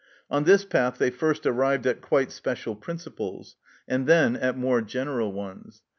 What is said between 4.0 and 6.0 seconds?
then at more general ones.